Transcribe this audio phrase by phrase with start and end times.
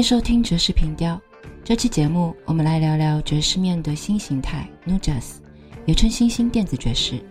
[0.00, 1.20] 欢迎收听爵士频调。
[1.62, 5.32] 这期节目，我们来聊聊爵士面的新形态 ——New Jazz，
[5.84, 7.22] 也称新兴电子爵士。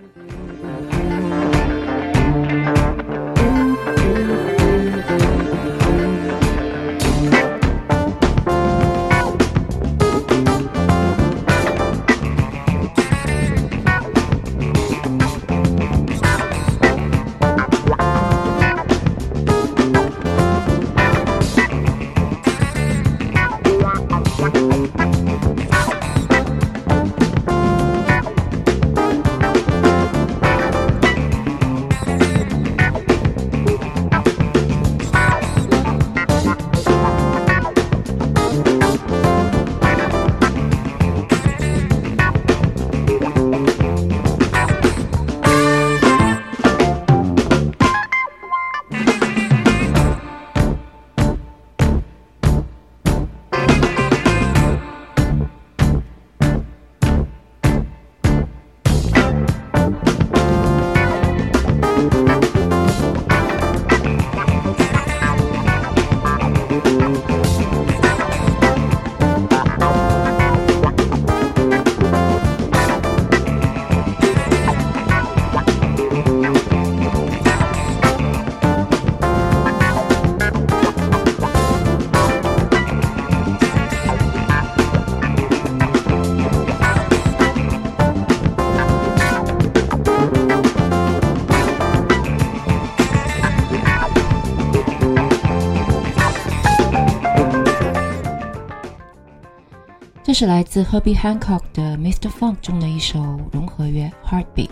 [100.39, 102.29] 是来自 Herbie Hancock 的 Mr.
[102.29, 103.19] Funk 中的一首
[103.51, 104.69] 融合乐 Heartbeat。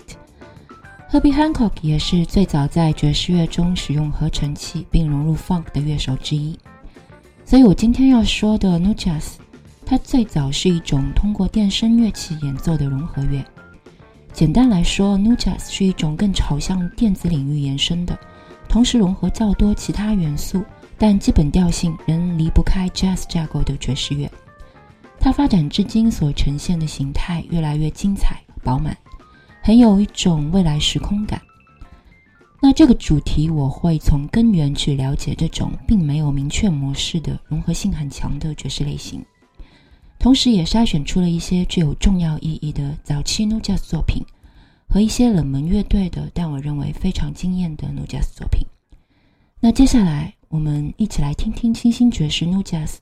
[1.12, 6.58] Herbie Hancock 也是最早在爵士乐中使用合成器并融入 Funk 的乐手之一。
[7.44, 9.34] 所以我今天要说的 Nu Jazz，
[9.86, 13.44] 它最早是一种通过电声乐器演奏的融合乐。
[14.32, 18.18] 简单来说，Nu Jazz 是一种更朝向电子领域延伸的，
[18.70, 20.64] 同时融合较多其他元素，
[20.98, 24.32] 但基本调性仍离不开 Jazz 架构的爵士乐。
[25.20, 28.98] 它发展至今所呈现的形态越来越精彩饱满，
[29.62, 31.42] 很有一种未来时空感。
[32.62, 39.24] 那这个主题我会从根源去了解这种并没有明确模式的融合性很强的爵士类型，
[40.18, 44.26] 同时也筛选出了一些具有重要意义的早期 New Jazz 作品
[44.88, 48.66] 和一些冷门乐队的，但我认为非常惊艳的 New Jazz 作品。
[49.60, 52.96] 那接下来我们一起来听听清新爵士 New Jazz，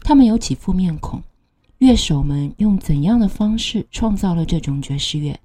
[0.00, 1.20] 他们有几副面孔。
[1.78, 5.38] 乐手们用怎样的方式创造了这种爵士乐？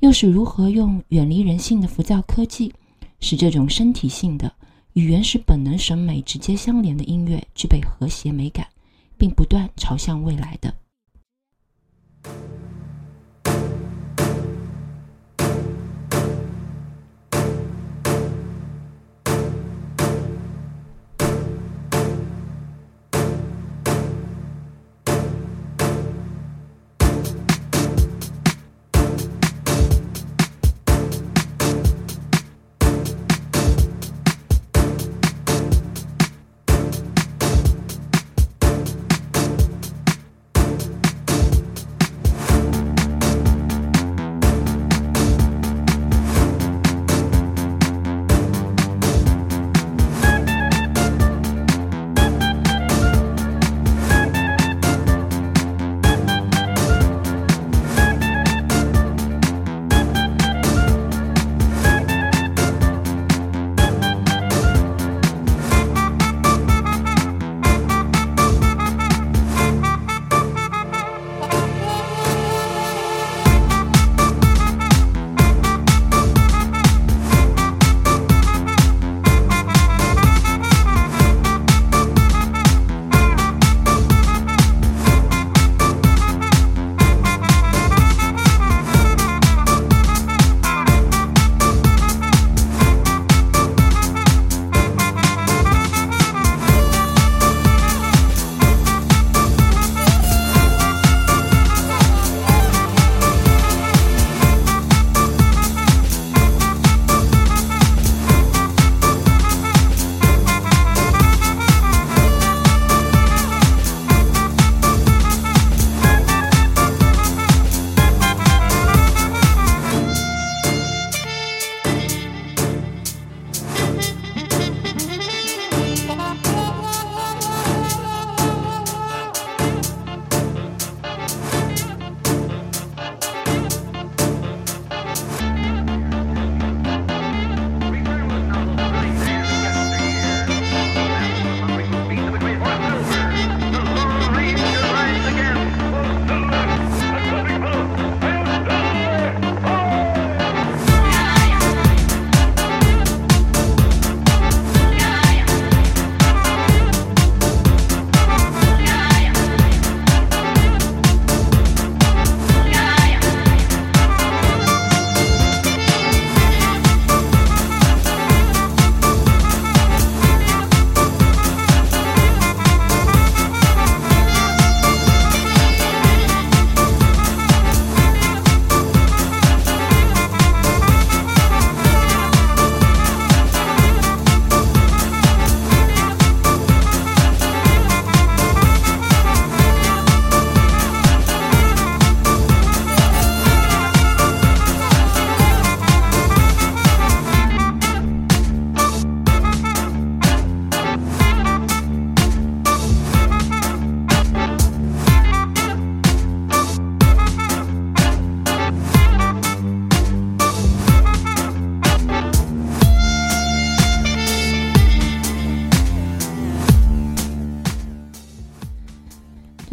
[0.00, 2.70] 又是如何用远离人性的浮躁科技，
[3.20, 4.52] 使这种身体性的
[4.92, 8.66] 与原始本能审美直接相连的音乐具备和谐美感，
[9.16, 10.74] 并不断朝向未来的？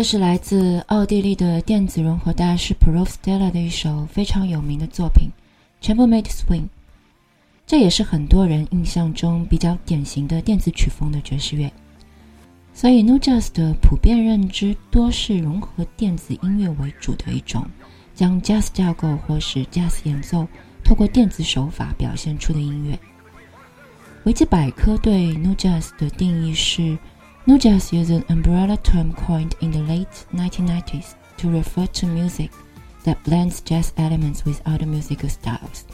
[0.04, 5.30] 这是来自奥地利的电子融合大师 Prof Stella 的一首非常有名的作品
[5.82, 6.64] 《Chambermaid Swing》。
[7.66, 11.72] 这也是很多人印象中比较典型的电子曲风的爵士乐。
[12.74, 17.66] 所以，Nu Jazz 的普遍认知多是融合电子音乐为主的一种，
[18.14, 20.46] 将 Jazz 架构或是 Jazz 演奏
[20.84, 23.00] 透过电子手法表现出的音乐。
[24.26, 26.98] 维基百科对 Nu Jazz 的定义是。
[27.44, 32.50] Nu Jazz is an umbrella term coined in the late 1990s to refer to music
[33.05, 35.85] that blends jazz elements with other musical styles,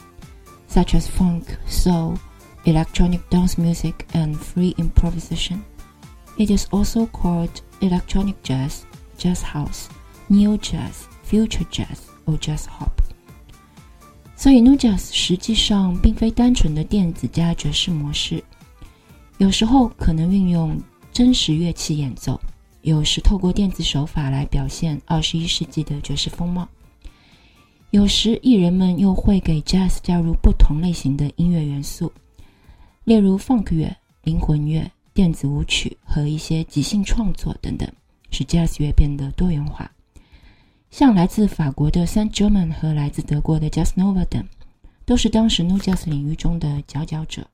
[0.67, 2.17] such as funk, soul,
[2.65, 5.63] electronic dance music, and free improvisation.
[6.37, 8.85] It is also called electronic jazz,
[9.17, 9.87] jazz house,
[10.29, 13.01] neo jazz, future jazz, or jazz hop.
[14.35, 18.43] 所以，Nu Jazz 实际上并非单纯的电子加爵士模式，
[19.37, 20.81] 有时候可能运用
[21.20, 22.40] 真实乐器演奏，
[22.80, 26.66] 有时透过电子手法来表现二十一世纪的爵士风貌；
[27.90, 32.10] 有时艺人们又会给 Jazz 加入不同类型的音乐元素，
[33.04, 37.86] 例如 Funk 乐、灵魂乐、电子舞曲和一些即兴创作等等，
[38.30, 39.92] 使 Jazz 乐变得多元化。
[40.90, 44.42] 像来自法国的 Saint German 和来自德国的 Jazz Nova 等，
[45.04, 47.46] 都是当时 New Jazz 领域中的佼佼者。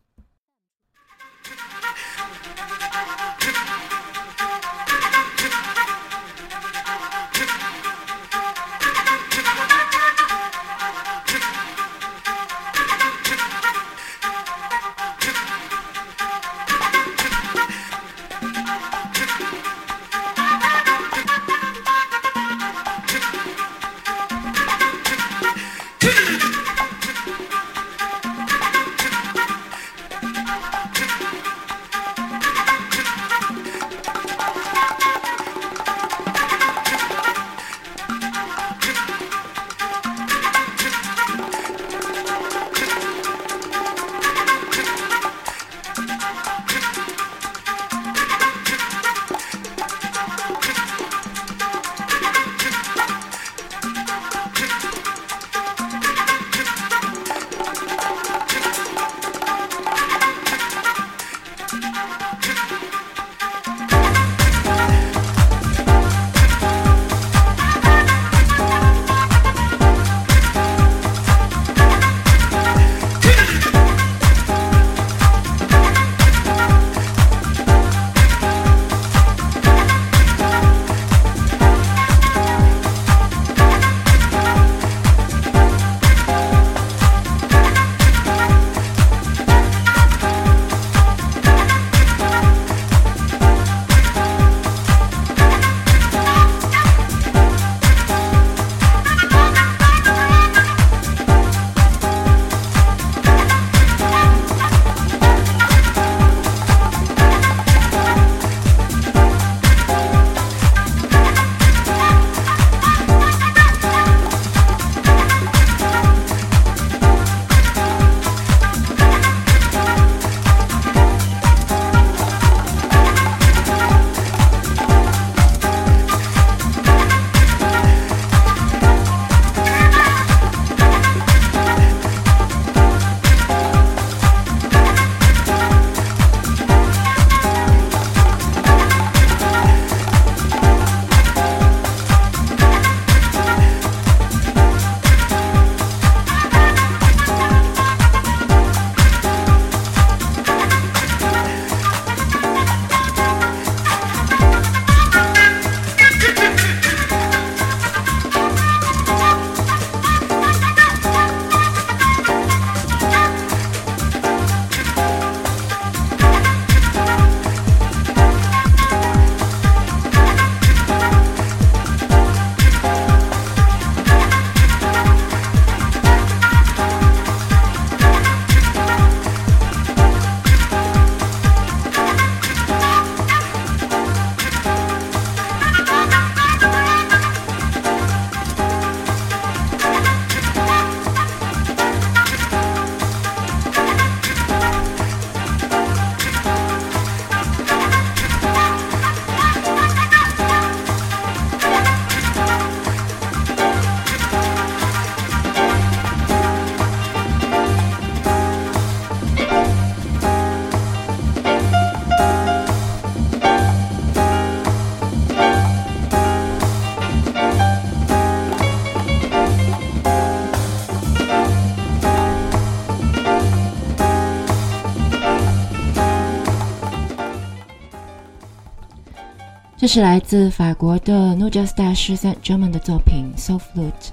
[229.87, 234.11] 这是来自法国的诺加斯大师 Saint German 的作品 Soul Flute。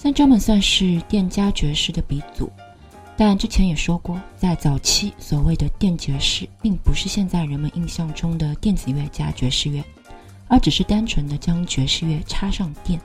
[0.00, 2.48] Saint German 算是电家爵士的鼻祖，
[3.16, 9.82] 但之前也说过，在早期所谓的电爵士，并不是现在人们印象中的电子乐加爵士乐，
[10.46, 13.00] 而只是单纯的将爵士乐插上电。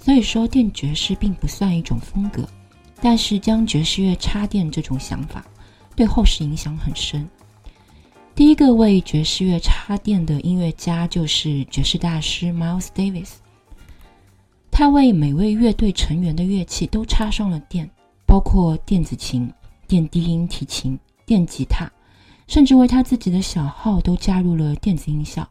[0.00, 2.44] 所以说，电爵士并不算一种风格，
[3.00, 5.46] 但是将爵士乐插电这种想法，
[5.94, 7.24] 对后世影响很深。
[8.40, 13.32] 第一个为爵士乐插电的音乐家就是爵士大师 Miles Davis。
[14.70, 17.90] 他为每位乐队成员的乐器都插上了电，
[18.24, 19.52] 包括电子琴、
[19.86, 21.86] 电低音提琴、电吉他，
[22.46, 25.46] 甚至为他自己的小号都加入了电子音效。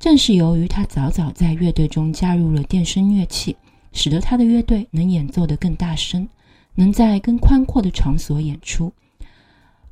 [0.00, 3.54] 正是由于他早早在乐队中加入了电声乐器，
[3.92, 6.28] 使得他的乐队能演奏得更大声，
[6.74, 8.92] 能在更宽阔的场所演出。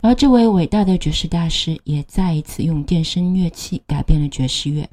[0.00, 4.88] 而这位伟大的爵士大师也再一次用电声乐器改变了爵士乐，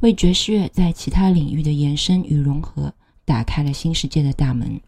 [0.00, 2.92] 为爵士乐在其他领域的延伸与融合
[3.24, 4.80] 打开了新世界的大门。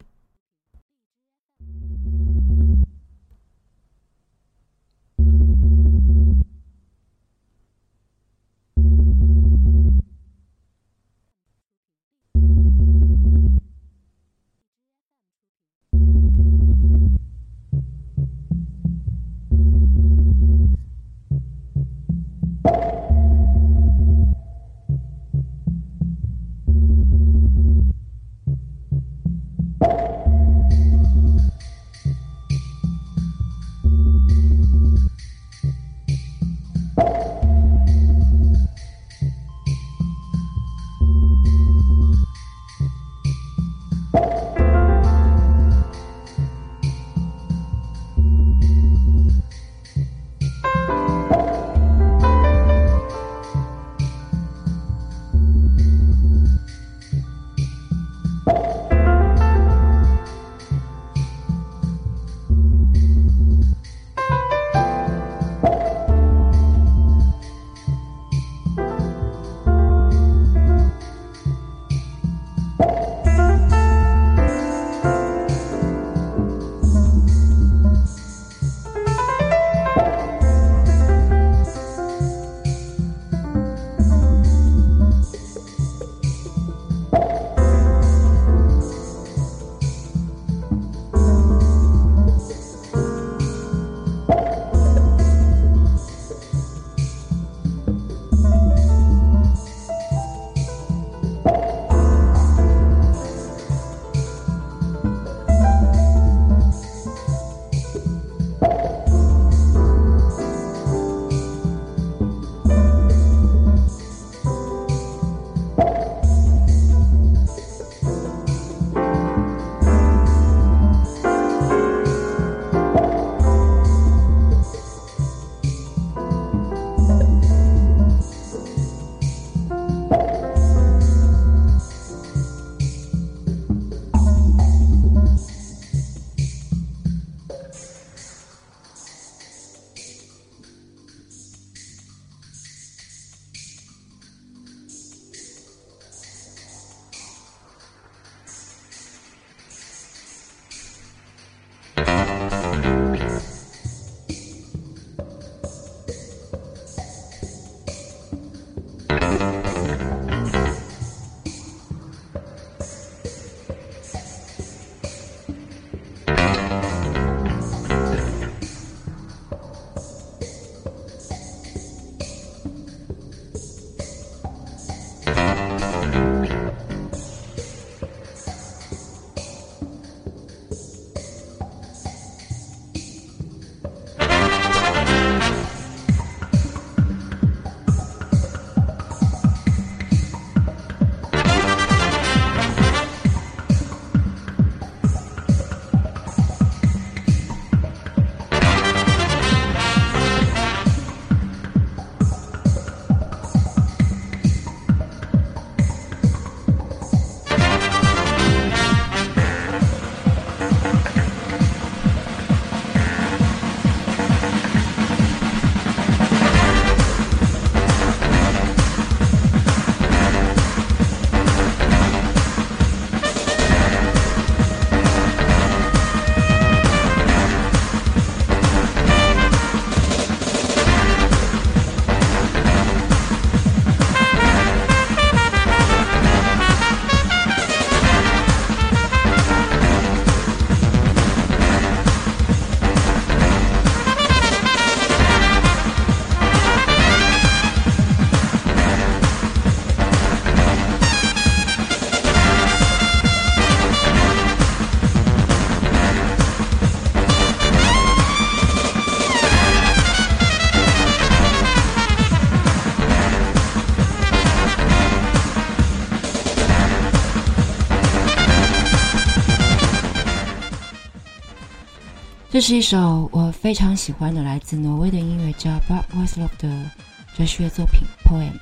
[272.60, 276.90] 这是一首我非常喜欢的来自挪威的音乐家 Bob Wesley 的
[277.34, 278.52] 爵士乐作品《Poem》。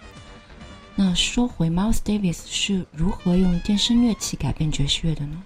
[0.94, 5.42] 那说回 Miles Davis 是如何用电声乐器改变爵士乐的呢？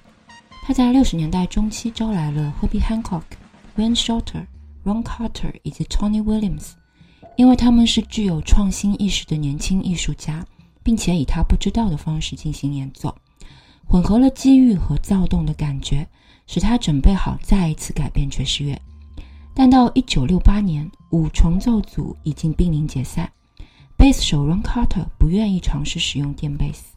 [0.67, 3.23] 他在六十年代中期招来了 Herbie Hancock、
[3.79, 4.45] Wayne Shorter、
[4.85, 6.73] Ron Carter 以及 Tony Williams，
[7.37, 10.45] 因为他们是具有创新意识的年轻艺术家，
[10.83, 13.17] 并且以他不知道的方式进行演奏，
[13.89, 16.07] 混合了机遇和躁动的感觉，
[16.47, 18.81] 使他准备好再一次改变爵士乐。
[19.55, 23.31] 但到一九六八年，五重奏组已经濒临解散。
[23.97, 26.97] 贝斯手 Ron Carter 不愿意尝试使用电贝斯，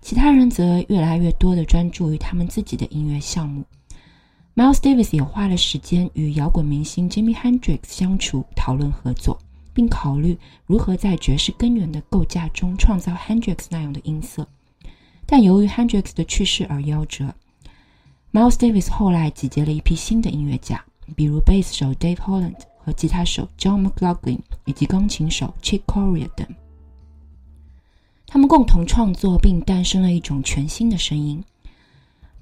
[0.00, 3.62] 其他人则越来越多地专注于他们自己的音乐项目。
[4.56, 9.38] Miles Davis 也花了时间与摇滚明星 Jimi Hendrix 相处，讨论合作，
[9.72, 14.46] 并考虑如何在爵士根源的构架中创造 Hendrix 那样的音色。
[15.26, 17.34] 但由于 Hendrix 的去世而夭折
[18.34, 20.84] ，Miles Davis 后来集结了一批新的音乐家，
[21.16, 22.58] 比如贝斯手 Dave Holland。
[22.86, 26.46] 和吉他手 John McLaughlin 以及钢琴手 Chick Corea 等，
[28.26, 31.42] 他们共同创作并诞生了一种全新的声音。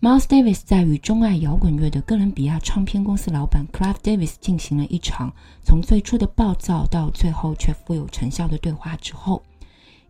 [0.00, 9.40] Miles Davis 在与钟爱摇滚乐的哥伦比亚唱片公司老板 Clive Davis 进行了一场从最初的暴躁到最后却富有成效的对话之后，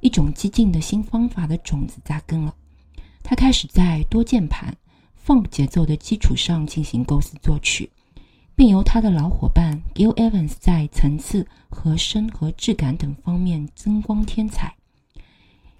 [0.01, 2.55] 一种激进的新方法的种子扎根了。
[3.23, 4.75] 他开始在多键盘
[5.26, 7.90] funk 节奏的基础上进行构思作曲。
[8.54, 14.74] 并由他的老伙伴 Gil Evans 在层次、和声和质感等方面增光添彩。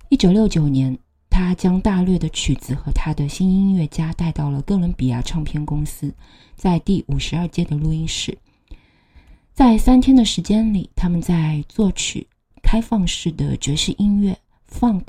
[0.09, 6.15] 一九六九年，他将大略的曲子和他的新音乐家带到了哥伦比亚唱片公司，
[6.57, 8.37] 在第五十二届的录音室。
[9.53, 12.27] 在三天的时间里，他们在作曲、
[12.63, 15.05] 开放式的爵士音乐、funk、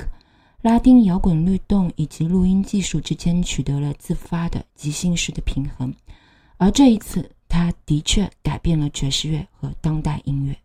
[0.63, 5.93] 拉丁摇滚律动以及录音技术之间取得了自发的即兴式的平衡。
[6.58, 7.30] 而这一次。
[7.54, 10.58] 他的确改变了爵士乐和当代音乐。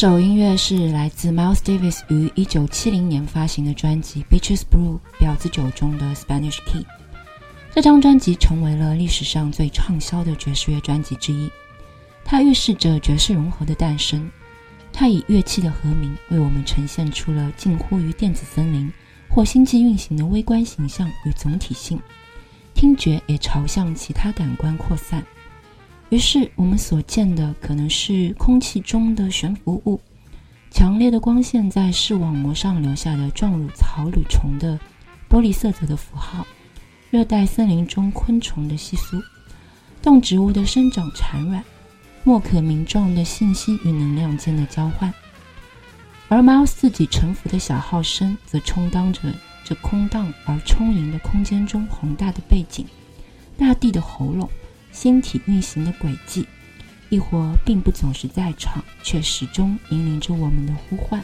[0.00, 6.86] 这首音乐是来自 Miles Davis 于1970年发行的专辑《Beaches Brew》婊子酒中的 Spanish Key。
[7.74, 11.50] 这张专辑成为了历史上最畅销的爵士乐专辑之一。
[12.24, 14.30] 它预示着爵士融合的诞生。
[14.92, 18.92] 它以乐器的和鸣为我们呈现出了近乎于电子森林
[19.28, 22.00] 或星际运行的微观形象与总体性。
[22.72, 25.26] 听觉也朝向其他感官扩散。
[26.10, 30.00] 于是，我们所见的可能是空气中的悬浮物，
[30.70, 34.78] 强烈的光线在视网膜上留下的状如草履虫的
[35.28, 36.46] 玻璃色泽的符号，
[37.10, 39.22] 热带森林中昆虫的窸窣，
[40.00, 41.62] 动植物的生长产卵，
[42.24, 45.12] 莫可名状的信息与能量间的交换。
[46.28, 49.20] 而猫自己沉浮的小号声，则充当着
[49.62, 52.86] 这空荡而充盈的空间中宏大的背景，
[53.58, 54.48] 大地的喉咙，
[54.92, 56.46] 星体运行的轨迹，
[57.08, 61.22] 亦或并不总是在场，却始终引领着我们的呼唤。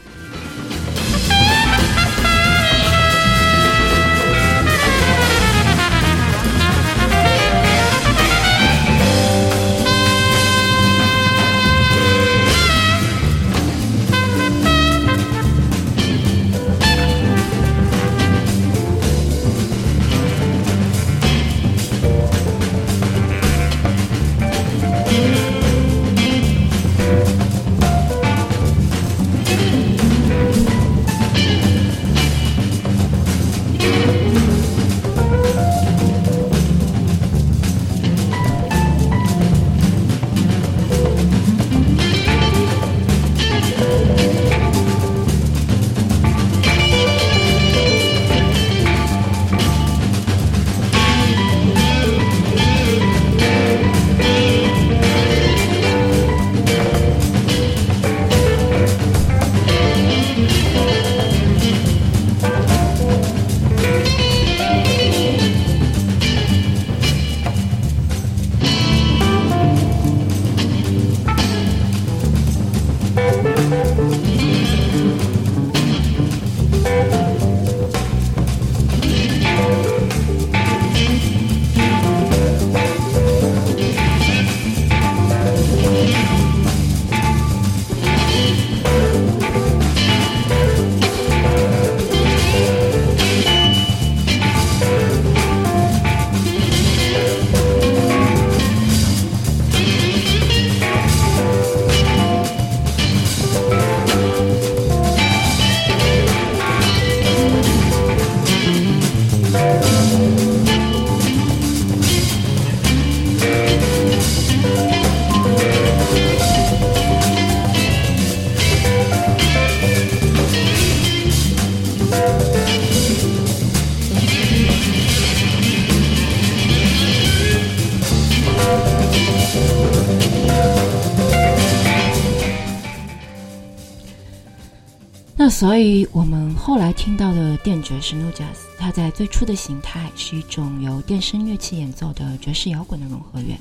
[135.57, 143.57] 所以，我们后来听到的电爵士 Nu Jazz，它在最初的形态是一种由电声乐器演奏的爵士摇滚的融合乐。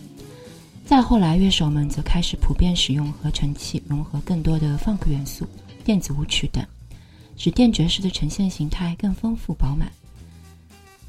[0.85, 5.47] 再后来，乐手们则开始普遍使用合成器，融合更多的 funk 元素、
[5.85, 6.67] 电子舞曲等，
[7.37, 9.89] 使电爵士的呈现形态更丰富饱满。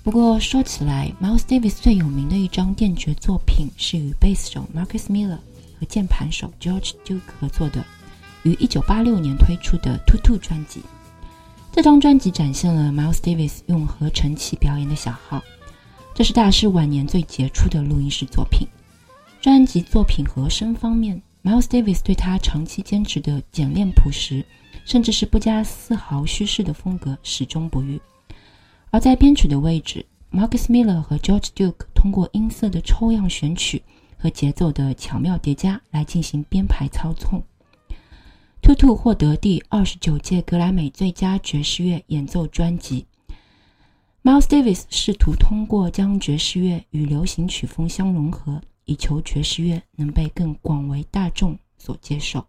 [0.04, 5.39] 不过，说起来，Miles Davis 最有名的一张电爵作品是与贝斯手 Marcus Miller
[5.80, 7.84] 和键盘手 George Duke 合作的。
[8.45, 10.79] 于一九八六年推出的《Two Two》专辑，
[11.71, 15.41] 这张专辑展现了 Miles Davis 用合成器表演的小号，
[16.13, 18.67] 这是大师晚年最杰出的录音室作品。
[19.41, 24.45] 专辑作品和声方面，Miles Davis 对他长期坚持的简练朴实，
[24.86, 27.99] 甚至是不加丝毫虚饰的风格始终不渝。
[28.91, 33.81] 而在编曲的位置，Marcus Miller 和 George Duke 通过音色的抽样选取
[34.19, 37.43] 和节奏的巧妙叠加来进行编排操纵。
[38.65, 43.06] 兔兔获得第二十九届格莱美最佳爵士乐演奏专辑。
[44.23, 52.43] Miles Davis 试图通过将爵士乐与流行曲风相融合，以求爵士乐能被更广为大众所接受。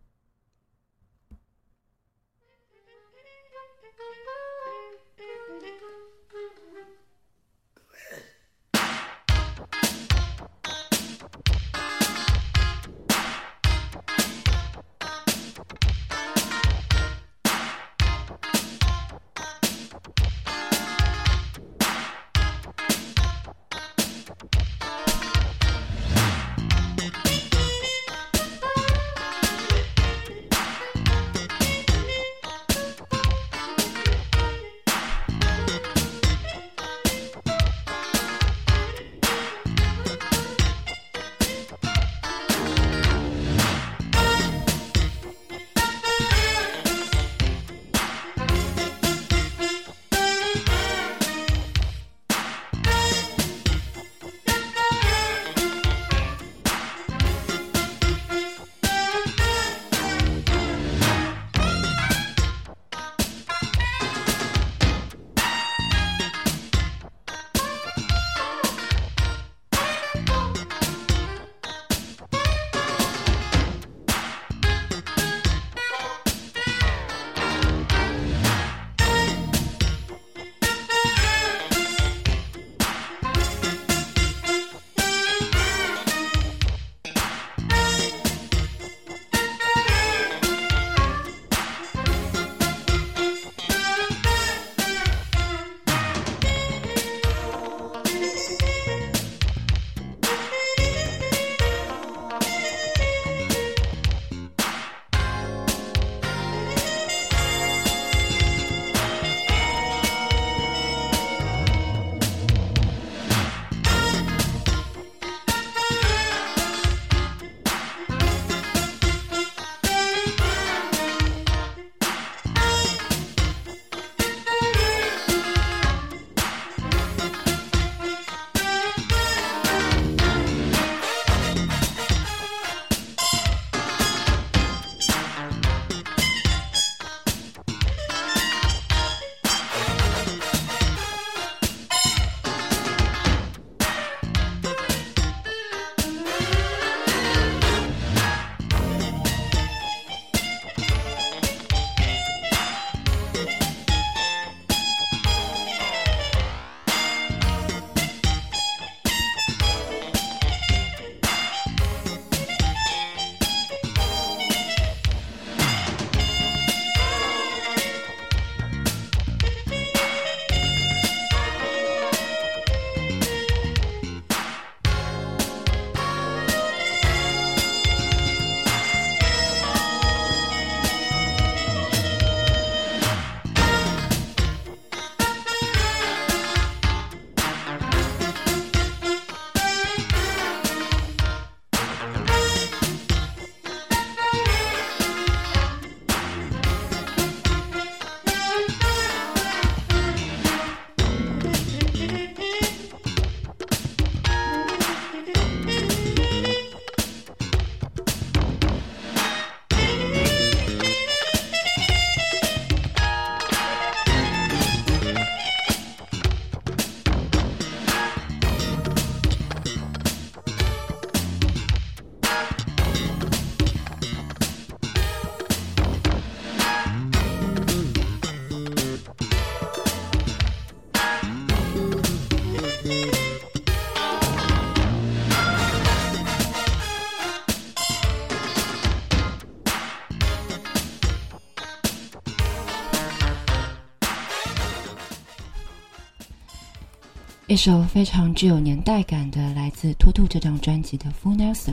[247.57, 251.73] 一首非常具有年代感的，来自《兔兔》这张专辑的《Full Nelson》。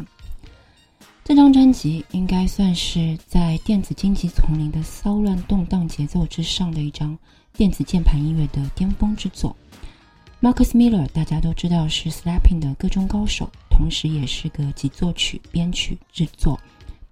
[1.26, 7.19] 这张专辑应该算是在电子荆棘丛林的骚乱动荡节奏之上的一张
[7.52, 9.54] 电子键盘音乐的巅峰之作。
[10.41, 16.58] Marcus Miller 大家都知道是 Slapping 的歌中高手，同时也是个集作曲、编曲、制作、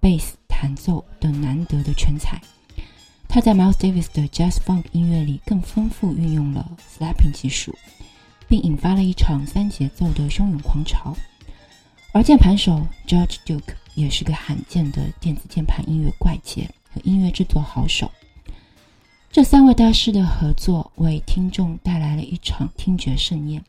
[0.00, 2.40] 贝斯弹奏等难得的全才。
[3.28, 7.76] 他在 Miles Davis 的 Jazz Funk 音乐里更丰富运用了 Slapping 技术，
[8.52, 11.16] 并引发了一场三节奏的汹涌狂潮。
[12.12, 18.12] 而键盘手 George Duke 也是个罕见的电子键盘音乐怪杰和音乐制作好手。
[19.30, 23.64] 这三位大师的合作为听众带来了一场听觉盛宴，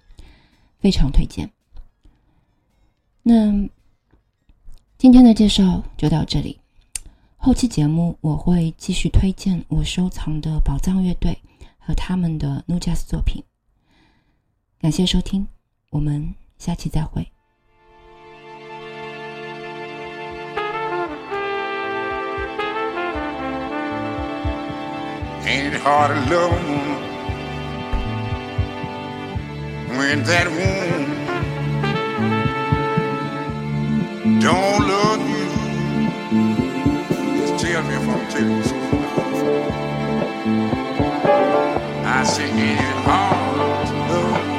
[0.82, 1.50] 非常推荐。
[3.22, 3.54] 那
[4.98, 6.60] 今天的介绍就到这里，
[7.38, 11.38] 后期节目我会继续推荐我收藏的宝藏乐队
[11.80, 13.42] 和他们的 Nu Jazz 作品。
[14.84, 15.48] 感谢收听，
[15.92, 17.26] 我们下期再会。
[25.46, 27.00] Ain't it hard to love a woman
[29.98, 31.06] when that woman
[34.42, 35.48] don't love you?
[37.38, 38.64] Just tell me if I'm telling you
[42.06, 44.53] I say, ain't it hard to love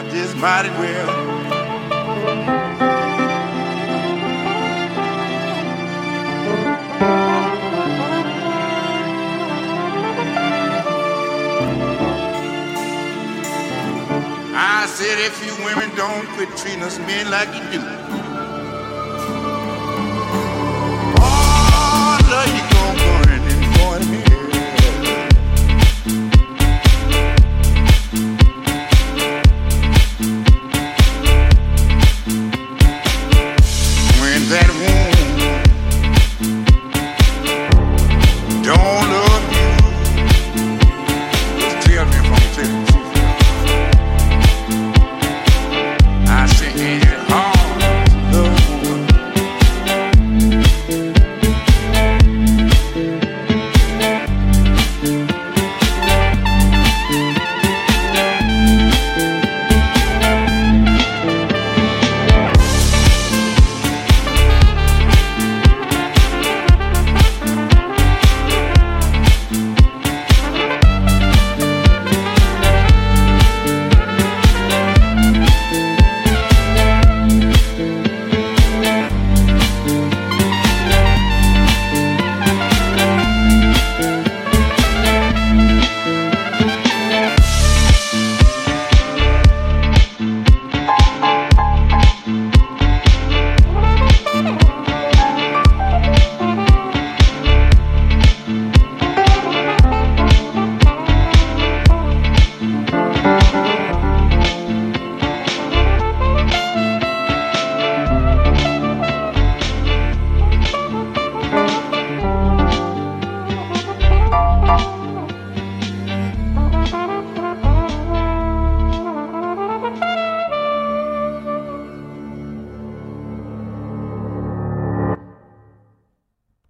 [0.00, 1.10] I just might as well.
[14.56, 18.09] I said, if you women don't quit treating us men like you do,